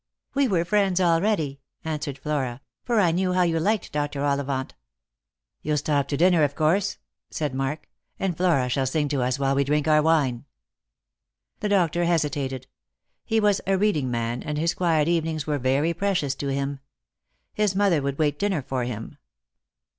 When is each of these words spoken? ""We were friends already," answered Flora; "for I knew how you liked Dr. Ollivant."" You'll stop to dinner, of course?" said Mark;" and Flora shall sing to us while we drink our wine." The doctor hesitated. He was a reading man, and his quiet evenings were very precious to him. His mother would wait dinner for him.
""We 0.33 0.47
were 0.47 0.65
friends 0.65 0.99
already," 0.99 1.61
answered 1.85 2.17
Flora; 2.17 2.61
"for 2.83 2.99
I 2.99 3.11
knew 3.11 3.33
how 3.33 3.43
you 3.43 3.59
liked 3.59 3.91
Dr. 3.91 4.23
Ollivant."" 4.25 4.73
You'll 5.61 5.77
stop 5.77 6.07
to 6.07 6.17
dinner, 6.17 6.43
of 6.43 6.55
course?" 6.55 6.97
said 7.29 7.53
Mark;" 7.53 7.87
and 8.19 8.35
Flora 8.35 8.67
shall 8.67 8.87
sing 8.87 9.07
to 9.09 9.21
us 9.21 9.37
while 9.37 9.53
we 9.53 9.63
drink 9.63 9.87
our 9.87 10.01
wine." 10.01 10.45
The 11.59 11.69
doctor 11.69 12.05
hesitated. 12.05 12.65
He 13.25 13.39
was 13.39 13.61
a 13.67 13.77
reading 13.77 14.09
man, 14.09 14.41
and 14.41 14.57
his 14.57 14.73
quiet 14.73 15.07
evenings 15.07 15.45
were 15.45 15.59
very 15.59 15.93
precious 15.93 16.33
to 16.33 16.47
him. 16.47 16.79
His 17.53 17.75
mother 17.75 18.01
would 18.01 18.17
wait 18.17 18.39
dinner 18.39 18.63
for 18.63 18.85
him. 18.85 19.19